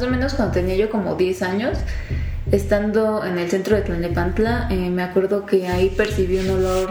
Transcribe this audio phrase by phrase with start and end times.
[0.00, 1.78] más o menos cuando tenía yo como 10 años,
[2.50, 6.90] estando en el centro de Tlalnepantla, eh, me acuerdo que ahí percibí un olor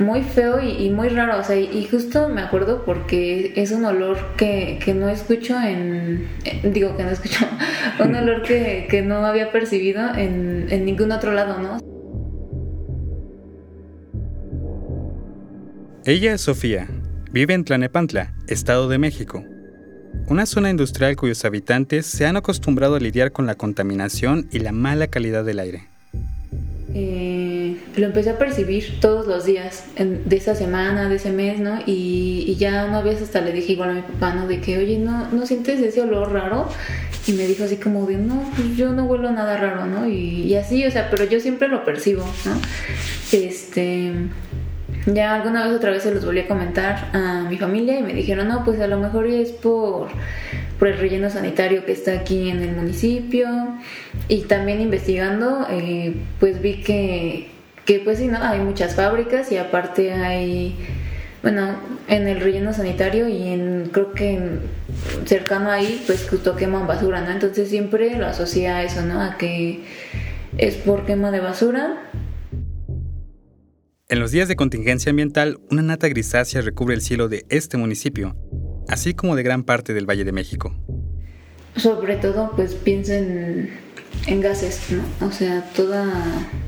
[0.00, 4.18] muy feo y, muy raro, o sea, y, justo me acuerdo porque es un olor
[4.36, 6.26] que, no escucho en,
[6.64, 7.46] digo que no escucho,
[8.04, 11.78] un olor que, no había percibido en, en ningún otro lado, ¿no?
[16.04, 16.88] Ella es Sofía,
[17.30, 19.44] vive en Tlanepantla, Estado de México
[20.28, 24.72] una zona industrial cuyos habitantes se han acostumbrado a lidiar con la contaminación y la
[24.72, 25.84] mala calidad del aire.
[26.94, 31.80] Eh, lo empecé a percibir todos los días de esa semana, de ese mes, ¿no?
[31.86, 34.46] Y, ya una vez hasta le dije igual a mi papá, ¿no?
[34.46, 36.68] De que, oye, ¿no, ¿no sientes ese olor raro?
[37.26, 40.06] Y me dijo así como de, no, pues yo no huelo nada raro, ¿no?
[40.06, 42.60] Y, y así, o sea, pero yo siempre lo percibo, ¿no?
[43.32, 44.12] Este
[45.06, 48.14] ya alguna vez otra vez se los volví a comentar a mi familia y me
[48.14, 50.08] dijeron, no, pues a lo mejor es por,
[50.78, 53.48] por el relleno sanitario que está aquí en el municipio.
[54.28, 57.48] Y también investigando, eh, pues vi que,
[57.84, 58.38] que pues sí, ¿no?
[58.42, 60.76] Hay muchas fábricas y aparte hay,
[61.42, 61.74] bueno,
[62.06, 64.38] en el relleno sanitario y en, creo que
[65.24, 67.32] cercano ahí, pues justo queman basura, ¿no?
[67.32, 69.20] Entonces siempre lo asocia a eso, ¿no?
[69.20, 69.80] A que
[70.58, 71.96] es por quema de basura
[74.12, 78.36] en los días de contingencia ambiental, una nata grisácea recubre el cielo de este municipio,
[78.86, 80.74] así como de gran parte del Valle de México.
[81.76, 83.70] Sobre todo, pues piensa en,
[84.42, 85.26] gases, ¿no?
[85.26, 86.12] O sea, toda,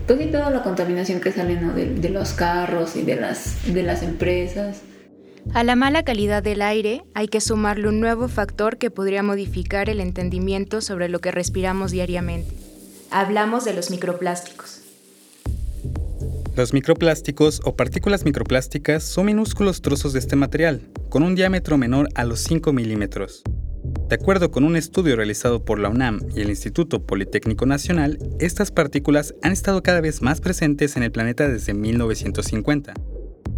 [0.06, 4.80] pues toda la contaminación que sale de, los carros y de las, de las empresas.
[5.52, 9.90] A la mala calidad del aire hay que sumarle un nuevo factor que podría modificar
[9.90, 12.56] el entendimiento sobre lo que respiramos diariamente.
[13.10, 14.73] Hablamos de los microplásticos.
[16.56, 22.08] Los microplásticos o partículas microplásticas son minúsculos trozos de este material, con un diámetro menor
[22.14, 23.42] a los 5 milímetros.
[24.08, 28.70] De acuerdo con un estudio realizado por la UNAM y el Instituto Politécnico Nacional, estas
[28.70, 32.94] partículas han estado cada vez más presentes en el planeta desde 1950,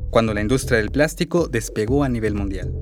[0.09, 2.73] cuando la industria del plástico despegó a nivel mundial.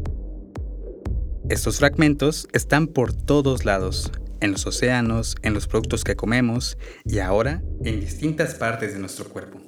[1.48, 7.18] Estos fragmentos están por todos lados, en los océanos, en los productos que comemos y
[7.18, 9.63] ahora en distintas partes de nuestro cuerpo.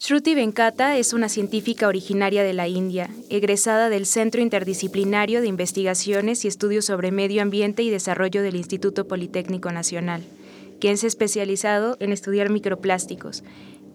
[0.00, 6.44] Shruti Venkata es una científica originaria de la India, egresada del Centro Interdisciplinario de Investigaciones
[6.44, 10.22] y Estudios sobre Medio Ambiente y Desarrollo del Instituto Politécnico Nacional,
[10.80, 13.42] quien se ha especializado en estudiar microplásticos.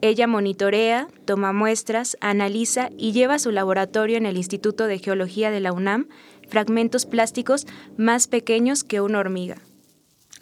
[0.02, 5.52] Ella monitorea, toma muestras, analiza y lleva a su laboratorio en el Instituto de Geología
[5.52, 6.10] de la UNAM
[6.50, 7.66] fragmentos plásticos
[7.96, 9.62] más pequeños que una hormiga.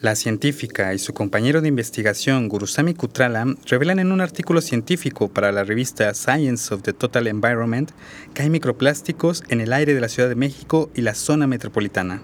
[0.02, 5.52] La científica y su compañero de investigación Gurusami Kutrala revelan en un artículo científico para
[5.52, 7.92] la revista Science of the Total Environment
[8.34, 12.24] que hay microplásticos en el aire de la Ciudad de México y la zona metropolitana.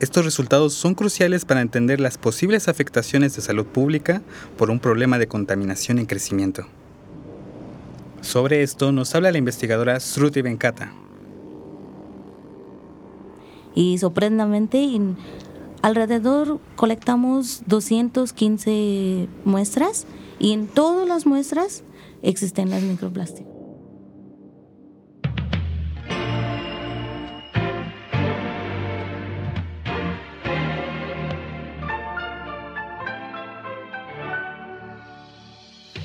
[0.00, 4.22] Estos resultados son cruciales para entender las posibles afectaciones de salud pública
[4.56, 6.66] por un problema de contaminación en crecimiento.
[8.22, 10.94] Sobre esto nos habla la investigadora Sruti Venkata.
[13.74, 14.78] Y sorprendentemente
[15.82, 20.06] Alrededor colectamos 215 muestras
[20.38, 21.84] y en todas las muestras
[22.22, 23.56] existen las microplásticos.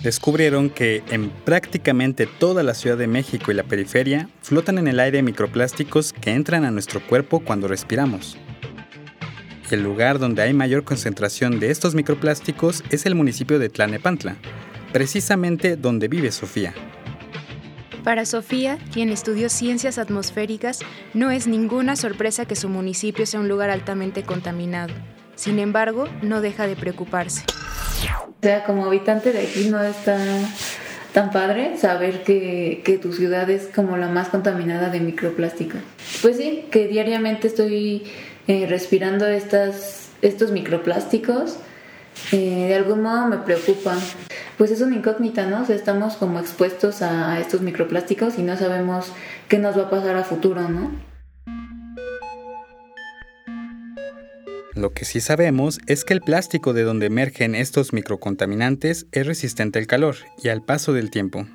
[0.04, 5.00] descubrieron que en prácticamente toda la Ciudad de México y la periferia flotan en el
[5.00, 8.38] aire microplásticos que entran a nuestro cuerpo cuando respiramos.
[9.72, 14.36] El lugar donde hay mayor concentración de estos microplásticos es el municipio de Tlanepantla,
[14.92, 16.74] precisamente donde vive Sofía.
[18.04, 20.80] Para Sofía, quien estudió ciencias atmosféricas,
[21.14, 24.94] no es ninguna sorpresa que su municipio sea un lugar altamente contaminado.
[25.36, 27.46] Sin embargo, no deja de preocuparse.
[28.28, 30.18] O sea, como habitante de aquí no está
[31.14, 35.78] tan padre saber que, que, tu ciudad es como la más contaminada de microplástico.
[36.22, 38.04] Pues sí, que diariamente estoy
[38.52, 41.56] eh, respirando estos microplásticos,
[42.34, 43.98] eh, de algún modo me preocupan.
[44.58, 45.64] Pues es una incógnita, ¿no?
[45.64, 49.14] Estamos como expuestos a, estos microplásticos y no sabemos
[49.48, 50.92] qué nos va a pasar a futuro, ¿no?
[54.74, 59.80] Lo que sí sabemos es que el plástico de donde emergen estos microcontaminantes es resistente
[59.80, 61.48] al calor y al paso del tiempo.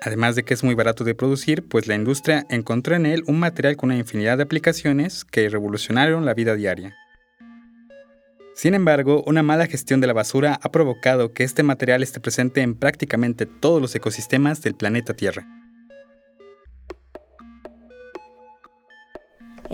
[0.00, 3.38] Además de que es muy barato de producir, pues la industria encontró en él un
[3.38, 6.94] material con una infinidad de aplicaciones que revolucionaron la vida diaria.
[8.54, 12.60] Sin embargo, una mala gestión de la basura ha provocado que este material esté presente
[12.60, 15.46] en prácticamente todos los ecosistemas del planeta Tierra.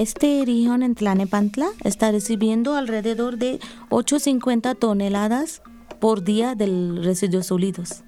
[0.00, 5.60] este región en Tlanepantla está recibiendo alrededor de 850 toneladas
[5.98, 8.02] por día de residuos sólidos.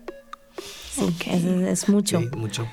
[0.93, 2.21] Sí, es, mucho.
[2.21, 2.69] Sí, mucho.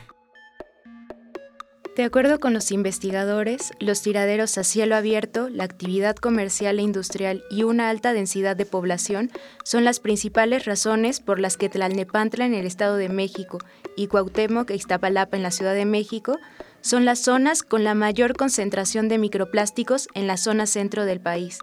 [1.96, 7.44] De acuerdo con los investigadores, los tiraderos a cielo abierto, la actividad comercial e industrial
[7.50, 9.32] y una alta densidad de población
[9.64, 13.58] son las principales razones por las que Tlalnepantla en el Estado de México
[13.98, 16.38] y Cuauhtémoc e Iztapalapa en la Ciudad de México
[16.82, 21.60] son las zonas con la mayor concentración de microplásticos en la zona centro del país.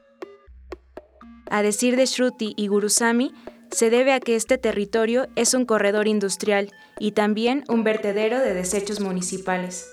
[1.48, 3.32] A decir de Shruti y Gurusami,
[3.70, 8.54] se debe a que este territorio es un corredor industrial y también un vertedero de
[8.54, 9.92] desechos municipales.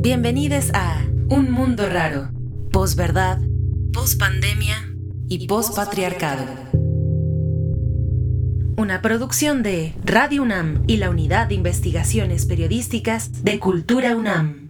[0.00, 2.30] Bienvenidos a Un Mundo Raro,
[2.72, 3.38] posverdad,
[3.92, 4.76] pospandemia
[5.28, 6.44] y pospatriarcado.
[8.76, 14.61] Una producción de Radio UNAM y la Unidad de Investigaciones Periodísticas de Cultura UNAM.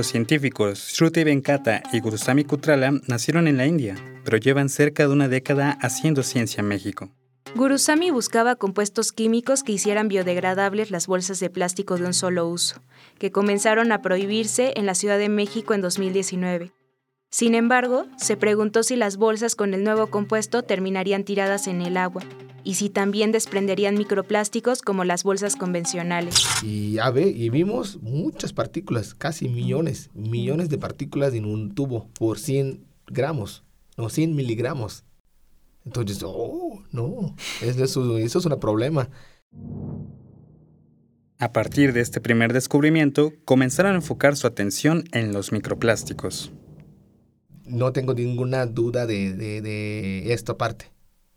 [0.00, 5.12] Los científicos Shruti Venkata y Gurusami Kutrala nacieron en la India, pero llevan cerca de
[5.12, 7.10] una década haciendo ciencia en México.
[7.54, 12.80] Gurusami buscaba compuestos químicos que hicieran biodegradables las bolsas de plástico de un solo uso,
[13.18, 16.72] que comenzaron a prohibirse en la Ciudad de México en 2019.
[17.28, 21.98] Sin embargo, se preguntó si las bolsas con el nuevo compuesto terminarían tiradas en el
[21.98, 22.22] agua
[22.64, 26.34] y si también desprenderían microplásticos como las bolsas convencionales.
[26.62, 32.08] Y ya ve, y vimos muchas partículas, casi millones, millones de partículas en un tubo
[32.18, 33.64] por 100 gramos,
[33.96, 35.04] no 100 miligramos.
[35.84, 39.08] Entonces, oh, no, eso, eso es un problema.
[41.38, 46.52] A partir de este primer descubrimiento, comenzaron a enfocar su atención en los microplásticos.
[47.64, 50.92] No tengo ninguna duda de, de, de esta parte.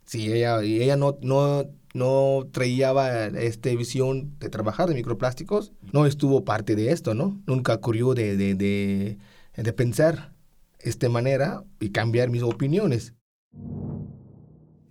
[0.06, 6.44] Si ella, ella no, no, no traía esta visión de trabajar de microplásticos, no estuvo
[6.44, 7.42] parte de esto, ¿no?
[7.46, 9.18] Nunca ocurrió de, de, de,
[9.56, 10.34] de pensar
[10.80, 13.14] esta manera y cambiar mis opiniones.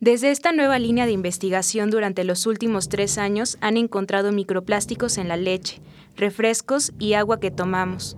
[0.01, 5.29] Desde esta nueva línea de investigación durante los últimos tres años han encontrado microplásticos en
[5.29, 5.81] la leche,
[6.17, 8.17] refrescos y agua que tomamos.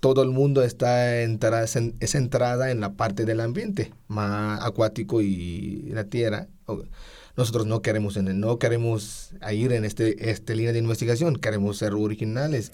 [0.00, 5.90] Todo el mundo está entrada, es entrada en la parte del ambiente, más acuático y
[5.92, 6.46] la tierra.
[7.36, 12.72] Nosotros no queremos, no queremos ir en este, esta línea de investigación, queremos ser originales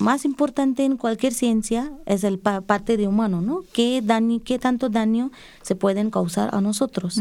[0.00, 3.62] más importante en cualquier ciencia es el parte de humano, ¿no?
[3.72, 5.30] ¿Qué, daño, ¿Qué tanto daño
[5.62, 7.20] se pueden causar a nosotros?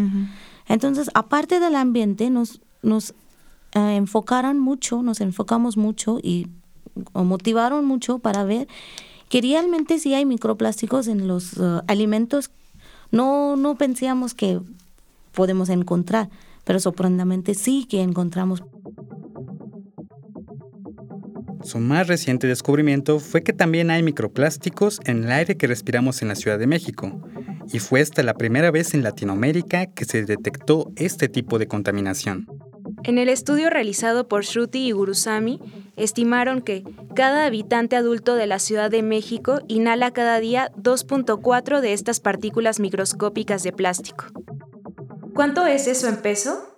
[0.68, 3.12] Entonces, aparte del ambiente, nos, nos
[3.74, 6.48] eh, enfocaron mucho, nos enfocamos mucho y
[7.14, 8.68] motivaron mucho para ver
[9.30, 12.50] que realmente sí hay microplásticos en los eh, alimentos.
[13.12, 14.60] No, no pensíamos que
[15.34, 16.30] podemos encontrar,
[16.64, 18.64] pero sorprendentemente sí que encontramos.
[21.64, 26.30] Su más reciente descubrimiento fue que también hay microplásticos en el aire que respiramos en
[26.30, 27.22] la Ciudad de México,
[27.72, 32.48] y fue hasta la primera vez en Latinoamérica que se detectó este tipo de contaminación.
[33.04, 35.60] En el estudio realizado por Shruti y Gurusami,
[36.00, 36.84] estimaron que
[37.16, 42.80] cada habitante adulto de la Ciudad de México inhala cada día 2.4 de estas partículas
[42.80, 44.26] microscópicas de plástico.
[45.34, 46.70] ¿Cuánto es eso en peso?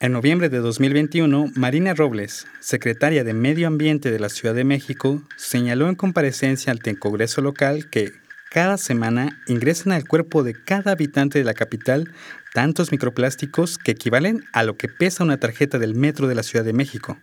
[0.00, 5.22] En noviembre de 2021, Marina Robles, secretaria de Medio Ambiente de la Ciudad de México,
[5.36, 8.12] señaló en comparecencia ante el Congreso local que
[8.54, 12.14] cada semana ingresan al cuerpo de cada habitante de la capital
[12.54, 16.64] tantos microplásticos que equivalen a lo que pesa una tarjeta del metro de la Ciudad
[16.64, 17.18] de México,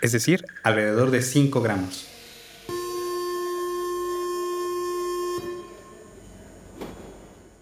[0.00, 2.08] es decir, alrededor de 5 gramos.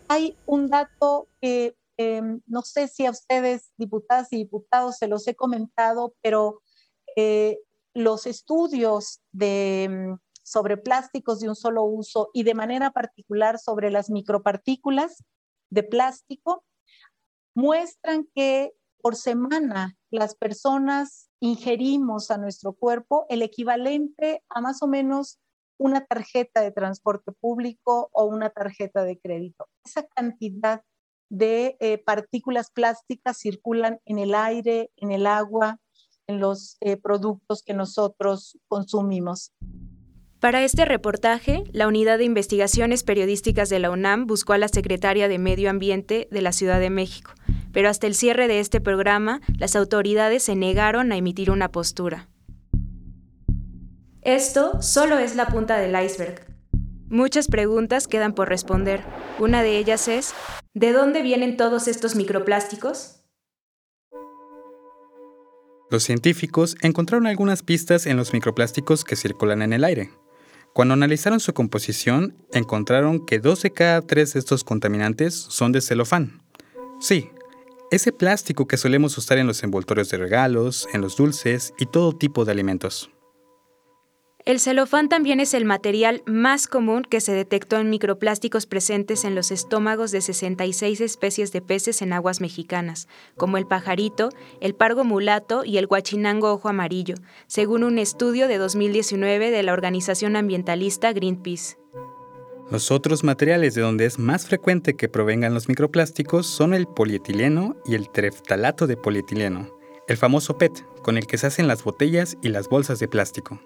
[0.09, 5.29] Hay un dato que Em, no sé si a ustedes, diputadas y diputados, se los
[5.29, 6.63] he comentado, pero
[7.15, 7.59] eh,
[7.93, 10.17] los estudios de,
[10.51, 15.23] sobre plásticos de un solo uso y de manera particular sobre las micropartículas
[15.71, 16.65] de plástico
[17.55, 24.89] muestran que por semana las personas ingerimos a nuestro cuerpo el equivalente a más o
[24.89, 25.39] menos
[25.79, 29.69] una tarjeta de transporte público o una tarjeta de crédito.
[29.85, 30.83] Esa cantidad
[31.31, 35.79] de eh, partículas plásticas circulan en el aire, en el agua,
[36.27, 39.53] en los eh, productos que nosotros consumimos.
[40.41, 45.29] Para este reportaje, la Unidad de Investigaciones Periodísticas de la UNAM buscó a la secretaria
[45.29, 47.33] de Medio Ambiente de la Ciudad de México,
[47.73, 52.31] pero hasta el cierre de este programa, las autoridades se negaron a emitir una postura.
[54.23, 56.47] Esto solo es la punta del iceberg.
[57.11, 59.03] Muchas preguntas quedan por responder.
[59.39, 60.33] Una de ellas es,
[60.73, 63.27] ¿de dónde vienen todos estos microplásticos?
[65.91, 70.11] Los científicos encontraron algunas pistas en los microplásticos que circulan en el aire.
[70.73, 75.81] Cuando analizaron su composición, encontraron que dos de cada tres de estos contaminantes son de
[75.81, 76.43] celofán.
[77.01, 77.29] Sí,
[77.91, 82.13] ese plástico que solemos usar en los envoltorios de regalos, en los dulces y todo
[82.13, 83.11] tipo de alimentos.
[84.51, 89.37] El celofán también es el material más común que se detectó en microplásticos presentes en
[89.37, 94.31] los estómagos de 66 especies de peces en aguas mexicanas, como el pajarito,
[94.61, 97.15] el pargo mulato y el guachinango ojo amarillo,
[97.47, 101.77] según un estudio de 2019 de la organización ambientalista Greenpeace.
[102.73, 107.77] Los otros materiales de donde es más frecuente que provengan los microplásticos son el polietileno
[107.87, 109.71] y el treftalato de polietileno,
[110.09, 113.61] el famoso PET, con el que se hacen las botellas y las bolsas de plástico.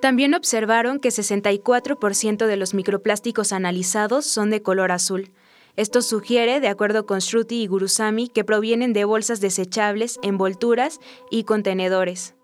[0.00, 5.30] También observaron que 64% de los microplásticos analizados son de color azul.
[5.76, 11.44] Esto sugiere, de acuerdo con Shruti y Gurusami, que provienen de bolsas desechables, envolturas y
[11.44, 12.34] contenedores.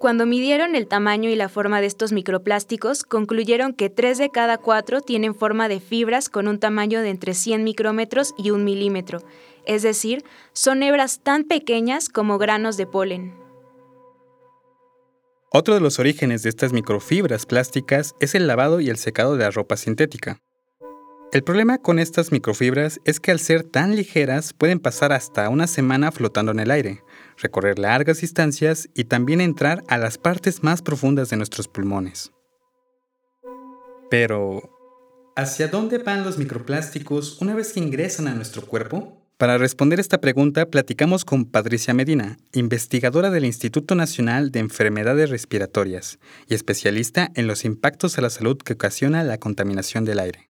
[0.00, 4.56] Cuando midieron el tamaño y la forma de estos microplásticos, concluyeron que 3 de cada
[4.56, 9.20] 4 tienen forma de fibras con un tamaño de entre 100 micrómetros y 1 milímetro,
[9.66, 10.24] es decir,
[10.54, 13.39] son hebras tan pequeñas como granos de polen.
[15.52, 19.42] Otro de los orígenes de estas microfibras plásticas es el lavado y el secado de
[19.42, 20.40] la ropa sintética.
[21.32, 25.66] El problema con estas microfibras es que al ser tan ligeras pueden pasar hasta una
[25.66, 27.02] semana flotando en el aire,
[27.36, 32.30] recorrer largas distancias y también entrar a las partes más profundas de nuestros pulmones.
[34.08, 34.70] Pero,
[35.34, 39.19] ¿hacia dónde van los microplásticos una vez que ingresan a nuestro cuerpo?
[39.40, 46.18] Para responder esta pregunta, platicamos con Patricia Medina, investigadora del Instituto Nacional de Enfermedades Respiratorias
[46.46, 50.50] y especialista en los impactos a la salud que ocasiona la contaminación del aire.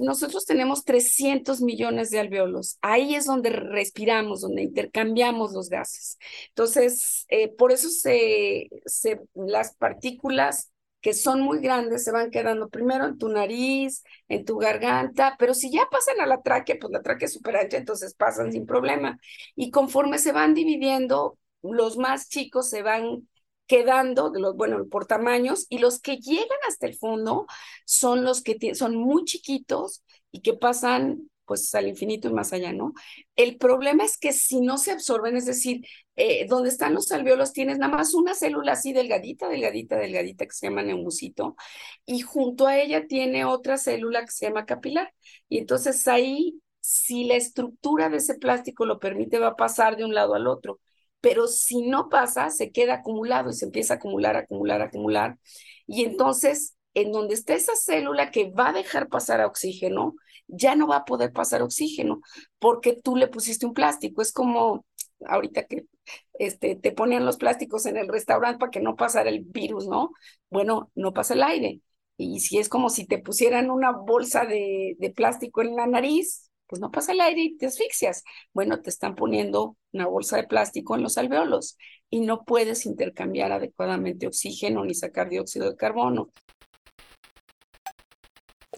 [0.00, 2.78] Nosotros tenemos 300 millones de alveolos.
[2.80, 6.16] Ahí es donde respiramos, donde intercambiamos los gases.
[6.48, 10.70] Entonces, eh, por eso se, se, las partículas
[11.00, 15.54] que son muy grandes se van quedando primero en tu nariz, en tu garganta, pero
[15.54, 18.66] si ya pasan a la tráquea, pues la tráquea es súper ancha, entonces pasan sin
[18.66, 19.18] problema.
[19.54, 23.28] Y conforme se van dividiendo, los más chicos se van
[23.66, 27.46] quedando, de los, bueno, por tamaños, y los que llegan hasta el fondo
[27.84, 30.02] son los que son muy chiquitos
[30.32, 32.92] y que pasan pues al infinito y más allá, ¿no?
[33.34, 37.52] El problema es que si no se absorben, es decir, eh, donde están los alveolos
[37.52, 41.56] tienes nada más una célula así delgadita, delgadita, delgadita que se llama neumusito,
[42.04, 45.12] y junto a ella tiene otra célula que se llama capilar.
[45.48, 50.04] Y entonces ahí, si la estructura de ese plástico lo permite, va a pasar de
[50.04, 50.80] un lado al otro.
[51.20, 55.38] Pero si no pasa, se queda acumulado y se empieza a acumular, acumular, acumular.
[55.86, 60.14] Y entonces, en donde está esa célula que va a dejar pasar a oxígeno,
[60.48, 62.20] ya no va a poder pasar oxígeno
[62.58, 64.22] porque tú le pusiste un plástico.
[64.22, 64.84] Es como
[65.26, 65.86] ahorita que
[66.34, 70.12] este, te ponían los plásticos en el restaurante para que no pasara el virus, ¿no?
[70.50, 71.80] Bueno, no pasa el aire.
[72.16, 76.50] Y si es como si te pusieran una bolsa de, de plástico en la nariz,
[76.66, 78.24] pues no pasa el aire y te asfixias.
[78.52, 81.76] Bueno, te están poniendo una bolsa de plástico en los alveolos
[82.10, 86.30] y no puedes intercambiar adecuadamente oxígeno ni sacar dióxido de carbono.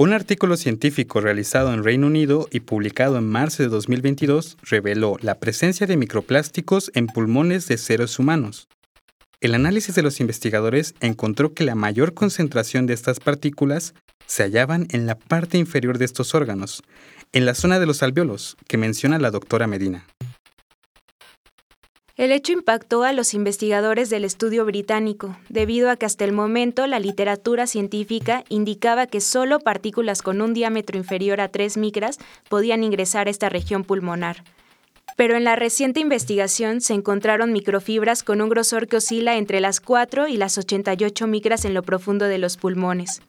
[0.00, 5.34] Un artículo científico realizado en Reino Unido y publicado en marzo de 2022 reveló la
[5.34, 8.66] presencia de microplásticos en pulmones de seres humanos.
[9.42, 13.92] El análisis de los investigadores encontró que la mayor concentración de estas partículas
[14.24, 16.82] se hallaban en la parte inferior de estos órganos,
[17.34, 20.06] en la zona de los alveolos, que menciona la doctora Medina.
[22.20, 26.86] El hecho impactó a los investigadores del estudio británico, debido a que hasta el momento
[26.86, 32.18] la literatura científica indicaba que solo partículas con un diámetro inferior a 3 micras
[32.50, 34.44] podían ingresar a esta región pulmonar.
[35.16, 39.80] Pero en la reciente investigación se encontraron microfibras con un grosor que oscila entre las
[39.80, 43.22] 4 y las 88 micras en lo profundo de los pulmones.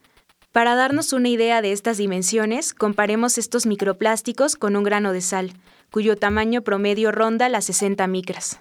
[0.52, 5.54] Para darnos una idea de estas dimensiones, comparemos estos microplásticos con un grano de sal,
[5.92, 8.60] cuyo tamaño promedio ronda las 60 micras.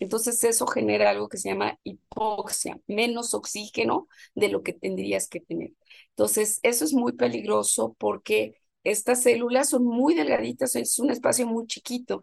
[0.00, 5.40] Entonces eso genera algo que se llama hipoxia, menos oxígeno de lo que tendrías que
[5.40, 5.72] tener.
[6.10, 11.66] Entonces eso es muy peligroso porque estas células son muy delgaditas, es un espacio muy
[11.66, 12.22] chiquito.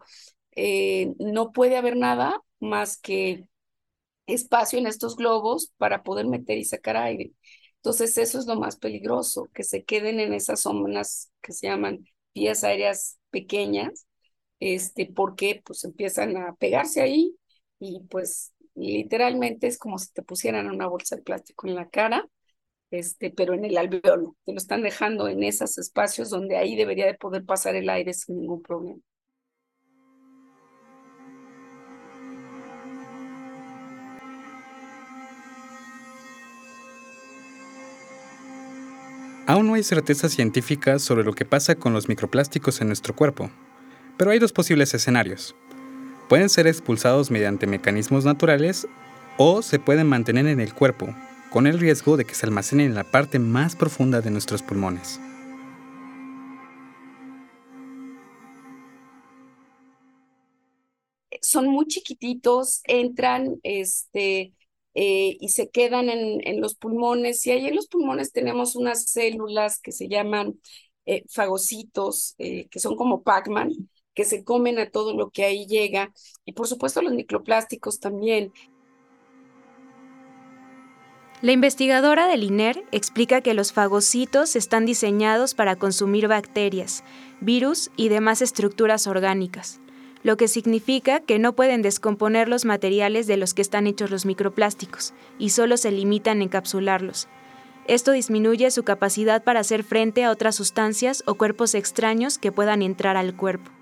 [0.52, 3.48] Eh, no puede haber nada más que
[4.26, 7.32] espacio en estos globos para poder meter y sacar aire.
[7.76, 12.04] Entonces eso es lo más peligroso, que se queden en esas zonas que se llaman
[12.34, 14.06] vías aéreas pequeñas,
[14.60, 17.36] este, porque pues empiezan a pegarse ahí
[17.78, 22.28] y pues literalmente es como si te pusieran una bolsa de plástico en la cara,
[22.90, 27.06] este, pero en el alveolo, te lo están dejando en esos espacios donde ahí debería
[27.06, 29.00] de poder pasar el aire sin ningún problema.
[39.48, 43.48] Aún no hay certeza científica sobre lo que pasa con los microplásticos en nuestro cuerpo,
[44.16, 45.54] pero hay dos posibles escenarios.
[46.28, 48.88] Pueden ser expulsados mediante mecanismos naturales
[49.38, 51.14] o se pueden mantener en el cuerpo,
[51.50, 55.20] con el riesgo de que se almacenen en la parte más profunda de nuestros pulmones.
[61.42, 64.52] Son muy chiquititos, entran, este,
[64.94, 67.46] eh, y se quedan en, los pulmones.
[67.46, 70.58] Y ahí en los pulmones tenemos unas células que se llaman
[71.04, 73.70] eh, fagocitos, eh, que son como Pac-Man,
[74.16, 76.12] que se comen a todo lo que ahí llega.
[76.44, 78.52] Y por supuesto los microplásticos también.
[81.42, 87.04] La investigadora del INER explica que los fagocitos están diseñados para consumir bacterias,
[87.40, 89.80] virus y demás estructuras orgánicas
[90.26, 94.26] lo que significa que no pueden descomponer los materiales de los que están hechos los
[94.26, 97.28] microplásticos y solo se limitan a encapsularlos.
[97.86, 102.82] Esto disminuye su capacidad para hacer frente a otras sustancias o cuerpos extraños que puedan
[102.82, 103.75] entrar al cuerpo.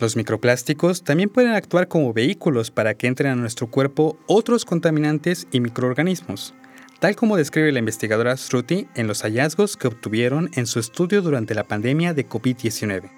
[0.00, 5.48] Los microplásticos también pueden actuar como vehículos para que entren a nuestro cuerpo otros contaminantes
[5.50, 6.54] y microorganismos,
[7.00, 11.56] tal como describe la investigadora Struti en los hallazgos que obtuvieron en su estudio durante
[11.56, 13.10] la pandemia de COVID-19.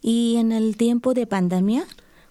[0.00, 1.84] Y en el tiempo de pandemia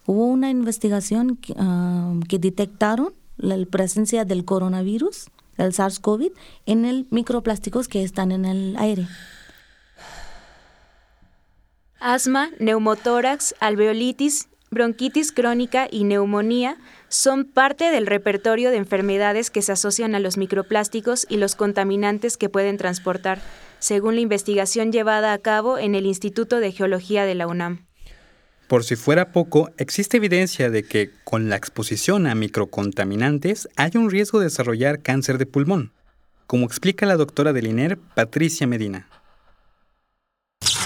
[0.05, 6.31] hubo una investigación que, ah, detectaron la presencia del coronavirus, el SARS-CoV,
[6.65, 9.05] en el microplásticos que están en el aire.
[12.01, 16.77] Asma, neumotórax, alveolitis, bronquitis crónica y neumonía
[17.09, 22.37] son parte del repertorio de enfermedades que se asocian a los microplásticos y los contaminantes
[22.37, 23.39] que pueden transportar
[23.77, 27.85] según la investigación llevada a cabo en el Instituto de Geología de la UNAM.
[28.67, 34.09] Por si fuera poco, existe evidencia de que con la exposición a microcontaminantes hay un
[34.09, 35.91] riesgo de desarrollar cáncer de pulmón,
[36.47, 39.07] como explica la doctora del INER, Patricia Medina.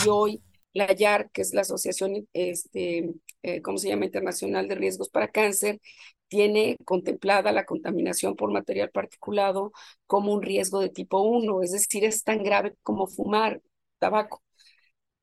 [0.03, 0.41] Y hoy
[0.75, 3.11] la YAR, que es la Asociación, este,
[3.43, 5.81] eh, ¿cómo se llama?, Internacional de Riesgos para Cáncer,
[6.27, 9.71] tiene contemplada la contaminación por material particulado
[10.07, 13.61] como un riesgo de tipo 1, es decir, es tan grave como fumar
[13.99, 14.43] tabaco.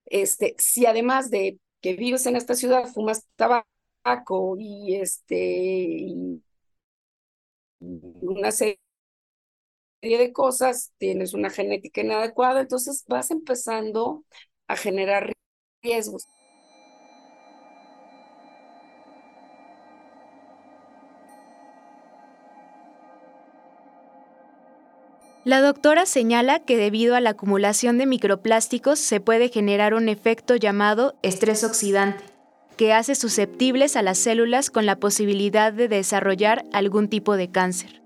[0.06, 6.06] Este, si además de que vives en esta ciudad fumas tabaco y este
[7.80, 8.78] una serie
[10.02, 14.24] de cosas, tienes una genética inadecuada, entonces vas empezando
[14.68, 15.32] a generar
[15.82, 16.28] riesgos.
[25.44, 30.54] La doctora señala que debido a la acumulación de microplásticos se puede generar un efecto
[30.54, 32.22] llamado estrés oxidante,
[32.76, 38.01] que hace susceptibles a las células con la posibilidad de desarrollar algún tipo de cáncer.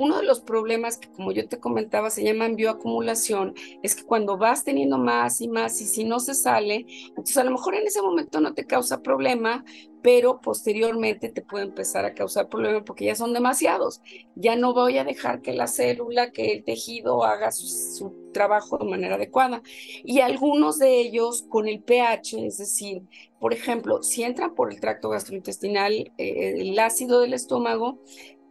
[0.00, 4.38] Uno de los problemas que, como yo te comentaba, se llaman bioacumulación, es que cuando
[4.38, 7.86] vas teniendo más y más y si no se sale, entonces a lo mejor en
[7.86, 9.62] ese momento no te causa problema,
[10.00, 14.00] pero posteriormente te puede empezar a causar problema porque ya son demasiados.
[14.36, 18.86] Ya no voy a dejar que la célula, que el tejido haga su, trabajo de
[18.86, 19.60] manera adecuada.
[20.02, 23.02] Y algunos de ellos con el pH, es decir,
[23.38, 28.00] por ejemplo, si entran por el tracto gastrointestinal, eh, el ácido del estómago,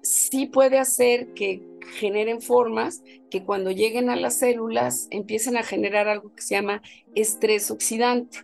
[0.01, 6.07] sí puede hacer que generen formas que cuando lleguen a las células empiecen a generar
[6.07, 6.81] algo que se llama
[7.15, 8.39] estrés oxidante.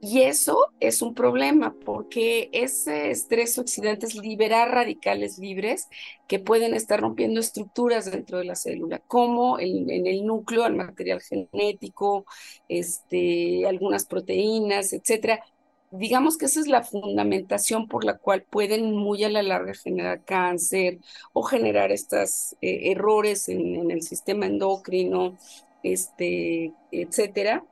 [0.00, 5.88] Y eso es un problema porque ese estrés oxidante es liberar radicales libres
[6.28, 11.22] que pueden estar rompiendo estructuras dentro de la célula, como en el núcleo, el material
[11.22, 12.26] genético,
[12.68, 15.42] este, algunas proteínas, etcétera,
[15.90, 20.24] digamos que esa es la fundamentación por la cual pueden muy a la larga generar
[20.24, 20.98] cáncer
[21.32, 25.36] o generar estos eh, errores en, el sistema endocrino,
[25.82, 27.64] este, etcétera.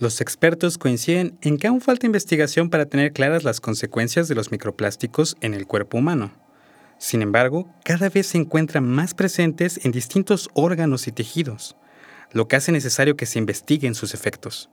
[0.00, 4.52] Los expertos coinciden en que aún falta investigación para tener claras las consecuencias de los
[4.52, 6.30] microplásticos en el cuerpo humano.
[6.98, 11.76] Sin embargo, cada vez se encuentran más presentes en distintos órganos y tejidos
[12.32, 14.70] lo que hace necesario que se investiguen sus efectos.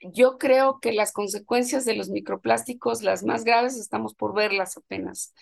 [0.00, 5.34] Yo creo que las consecuencias de los microplásticos, las más graves, estamos por verlas apenas.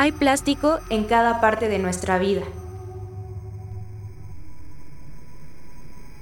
[0.00, 2.42] Hay plástico en cada parte de nuestra vida.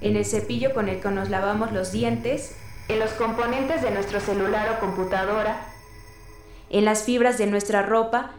[0.00, 2.56] En el cepillo con el que nos lavamos los dientes,
[2.88, 5.66] en los componentes de nuestro celular o computadora,
[6.70, 8.32] en las fibras de nuestra ropa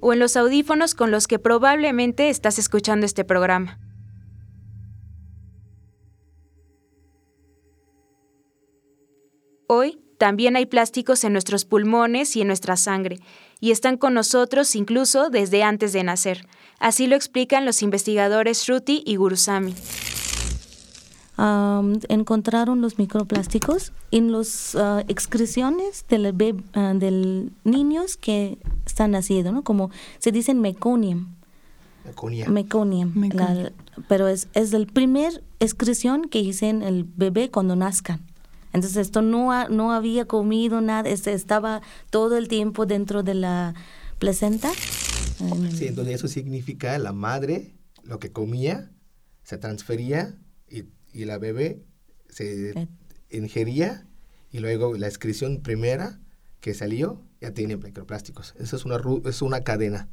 [0.00, 3.78] o en los audífonos con los que probablemente estás escuchando este programa.
[9.66, 13.20] Hoy también hay plásticos en nuestros pulmones y en nuestra sangre,
[13.60, 16.46] y están con nosotros incluso desde antes de nacer.
[16.78, 19.74] Así lo explican los investigadores Shruti y Gurusami.
[21.36, 29.62] encontraron los microplásticos en las ah, excreciones de ah, del niños que están naciendo, ¿no?
[29.62, 31.34] Como se dicen meconium.
[32.48, 33.12] Meconium.
[34.08, 38.29] pero es, es el primer excreción que dicen el bebé cuando nazcan.
[38.72, 43.74] Entonces esto no, no había comido nada, este, estaba todo el tiempo dentro de la
[44.18, 44.70] placenta.
[45.74, 48.90] Sí, entonces eso significa la madre lo que comía
[49.42, 50.36] se transfería
[50.68, 51.82] y, y la bebé
[52.28, 52.88] se eh.
[53.30, 54.06] ingería
[54.52, 56.20] y luego la excreción primera
[56.60, 58.54] que salió ya tiene microplásticos.
[58.58, 60.08] Eso es una, es una cadena.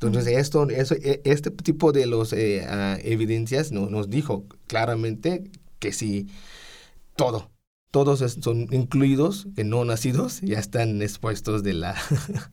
[0.00, 5.50] Entonces, esto, eso, e, este tipo de los, eh, ah, evidencias no, nos dijo claramente
[5.80, 6.28] que si
[7.16, 7.50] todo,
[7.90, 11.94] todos son incluidos, que no nacidos, ya están expuestos de la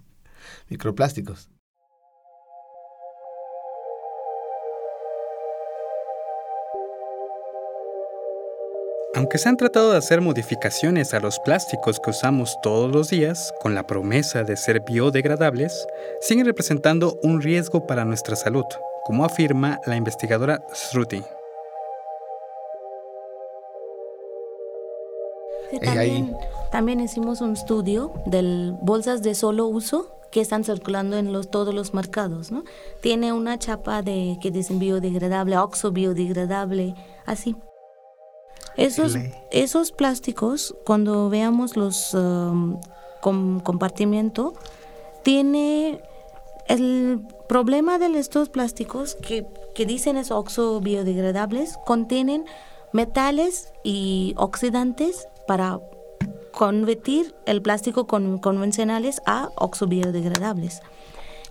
[0.70, 1.50] microplásticos.
[9.16, 13.54] Aunque se han tratado de hacer modificaciones a los plásticos que usamos todos los días
[13.62, 15.88] con la promesa de ser biodegradables,
[16.20, 18.66] siguen representando un riesgo para nuestra salud,
[19.06, 20.66] como afirma la investigadora
[25.80, 26.32] Sruti.
[26.72, 31.74] también, hicimos un estudio de bolsas de solo uso que están circulando en los, todos
[31.74, 32.64] los mercados, ¿no?
[33.02, 36.94] Tiene una chapa de que dicen biodegradable, oxo biodegradable,
[37.26, 37.56] así.
[38.76, 39.16] Esos,
[39.52, 42.82] esos plásticos, cuando veamos los um,
[43.22, 44.54] compartimiento,
[45.24, 46.02] tiene
[46.68, 52.46] el problema de estos plásticos que, que dicen es oxo biodegradables, contienen
[52.92, 55.80] metales y oxidantes para
[56.52, 60.82] convertir el plástico con, convencionales a oxobiodegradables.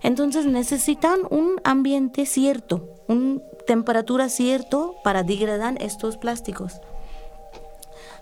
[0.01, 6.81] Entonces necesitan un ambiente cierto, una temperatura cierto para degradar estos plásticos.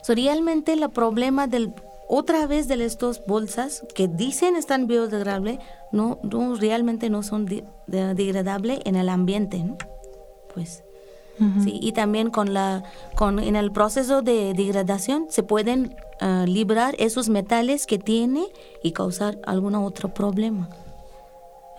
[0.01, 1.73] So, realmente el problema del
[2.07, 5.59] otra vez de estas bolsas que dicen están biodegradables
[5.91, 7.45] no, no realmente no son
[7.87, 9.63] degradables en el ambiente,
[10.53, 10.83] Pues
[11.63, 12.83] sí, y también con la,
[13.15, 18.45] con, en el proceso de degradación se pueden uh, librar esos metales que tiene
[18.81, 20.69] y causar algún otro problema.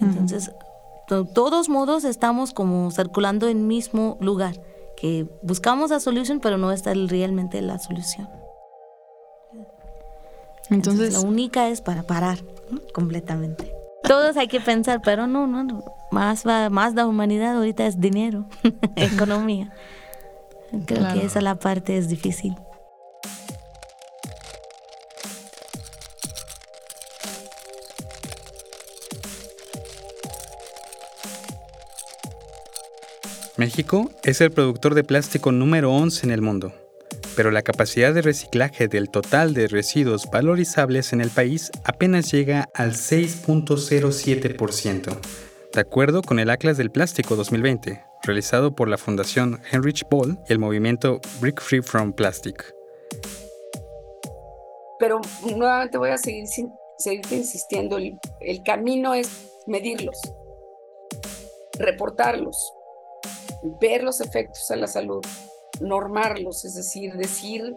[0.00, 0.50] Entonces,
[1.08, 4.60] de todos modos estamos como circulando en el mismo lugar,
[4.96, 8.28] que buscamos la solución, pero no está realmente la solución.
[10.70, 12.38] Entonces, la única es para parar
[12.92, 13.73] completamente.
[14.06, 15.82] Todos hay que pensar, pero no, no, no.
[16.10, 18.46] Más, más la humanidad ahorita es dinero,
[18.96, 19.72] economía.
[20.86, 22.54] Creo que esa la parte es difícil.
[33.56, 36.72] México es el productor de plástico número 11 en el mundo
[37.36, 42.68] pero la capacidad de reciclaje del total de residuos valorizables en el país apenas llega
[42.74, 45.18] al 6.07%,
[45.72, 50.52] de acuerdo con el Atlas del Plástico 2020, realizado por la Fundación Heinrich Ball y
[50.52, 52.74] el movimiento Brick Free from Plastic.
[54.98, 56.44] Pero nuevamente voy a seguir,
[57.30, 59.28] insistiendo, el, el camino es
[59.66, 60.16] medirlos,
[61.78, 62.72] reportarlos,
[63.80, 65.24] ver los efectos a la salud,
[65.80, 67.76] normarlos, es decir, decir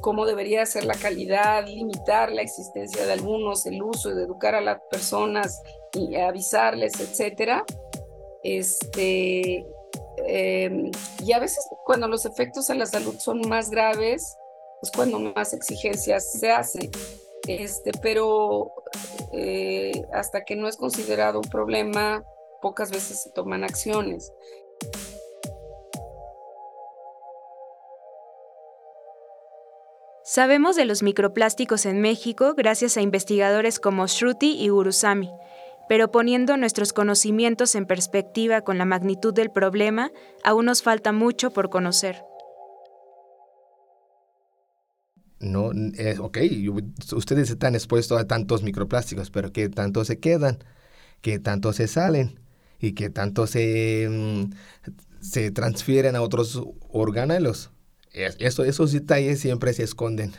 [0.00, 4.60] cómo debería ser la calidad, limitar la existencia de algunos, el uso de educar a
[4.60, 7.64] las personas y avisarles, etcétera.
[8.42, 9.64] Este,
[10.26, 10.90] em,
[11.24, 14.36] y a veces cuando los efectos a la salud son más graves,
[14.82, 16.90] es cuando más exigencias se hacen.
[17.46, 18.72] Este, pero
[19.32, 22.24] eh, hasta que no es considerado un problema
[22.64, 24.32] pocas veces se toman acciones.
[30.34, 35.30] Sabemos de los microplásticos en México gracias a investigadores como Shruti y Urusami,
[35.88, 40.10] pero poniendo nuestros conocimientos en perspectiva con la magnitud del problema,
[40.42, 42.24] aún nos falta mucho por conocer.
[45.38, 46.38] No, es, ok,
[47.12, 50.58] ustedes están expuestos a tantos microplásticos, pero ¿qué tanto se quedan?
[51.20, 52.40] ¿Qué tanto se salen?
[52.80, 54.50] ¿Y qué tanto se, mm,
[55.20, 57.70] se transfieren a otros órganos?
[58.14, 60.32] Eso, esos detalles siempre se esconden.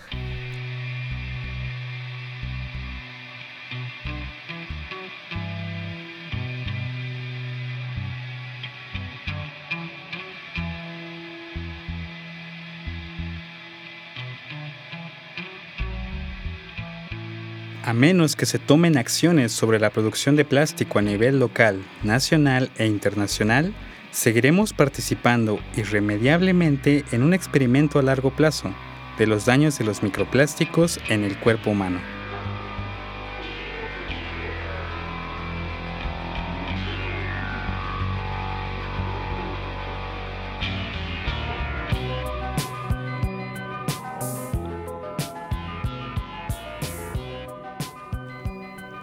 [17.83, 22.71] A menos que se tomen acciones sobre la producción de plástico a nivel local, nacional
[22.77, 23.75] e internacional,
[24.15, 28.73] seguiremos participando irremediablemente en un experimento a largo plazo
[29.19, 31.99] de los daños de los microplásticos en el cuerpo humano.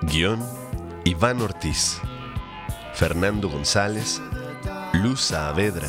[0.01, 0.43] Guión
[1.05, 2.01] Iván Ortiz,
[2.95, 4.21] Fernando González,
[5.03, 5.89] Luz Saavedra,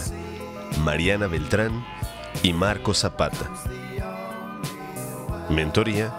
[0.79, 1.85] Mariana Beltrán
[2.41, 3.47] y Marco Zapata.
[5.49, 6.11] Mentoría,